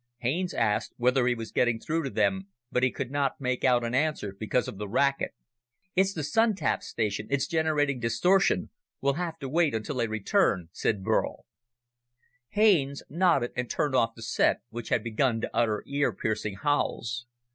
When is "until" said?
9.75-9.97